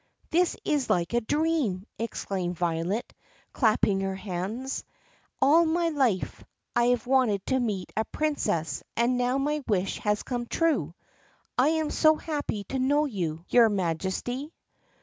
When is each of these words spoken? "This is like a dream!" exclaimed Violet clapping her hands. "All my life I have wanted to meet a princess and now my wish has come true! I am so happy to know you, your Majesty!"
"This 0.31 0.57
is 0.65 0.89
like 0.89 1.13
a 1.13 1.21
dream!" 1.21 1.85
exclaimed 1.99 2.57
Violet 2.57 3.13
clapping 3.53 3.99
her 4.01 4.15
hands. 4.15 4.83
"All 5.39 5.63
my 5.63 5.89
life 5.89 6.43
I 6.75 6.85
have 6.85 7.05
wanted 7.05 7.45
to 7.45 7.59
meet 7.59 7.93
a 7.95 8.03
princess 8.05 8.81
and 8.97 9.15
now 9.15 9.37
my 9.37 9.63
wish 9.67 9.99
has 9.99 10.23
come 10.23 10.47
true! 10.47 10.95
I 11.55 11.67
am 11.77 11.91
so 11.91 12.15
happy 12.15 12.63
to 12.69 12.79
know 12.79 13.05
you, 13.05 13.45
your 13.49 13.69
Majesty!" 13.69 14.51